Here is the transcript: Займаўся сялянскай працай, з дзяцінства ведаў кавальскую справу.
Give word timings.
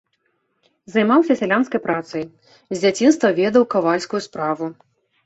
Займаўся 0.93 1.33
сялянскай 1.41 1.81
працай, 1.87 2.23
з 2.55 2.79
дзяцінства 2.83 3.27
ведаў 3.41 3.63
кавальскую 3.75 4.21
справу. 4.29 4.65